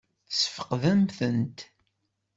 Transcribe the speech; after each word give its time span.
Tesfeqdemt-tent? 0.29 1.59